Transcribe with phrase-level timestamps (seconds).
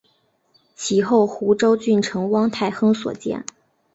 [0.73, 3.45] 其后湖州郡丞汪泰亨所建。